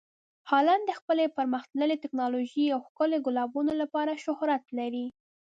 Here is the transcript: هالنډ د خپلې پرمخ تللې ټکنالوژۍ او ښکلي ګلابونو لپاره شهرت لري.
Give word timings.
هالنډ 0.49 0.83
د 0.87 0.91
خپلې 0.99 1.25
پرمخ 1.35 1.63
تللې 1.71 1.97
ټکنالوژۍ 2.03 2.65
او 2.75 2.79
ښکلي 2.87 3.17
ګلابونو 3.27 3.71
لپاره 3.81 4.21
شهرت 4.25 4.63
لري. 4.79 5.05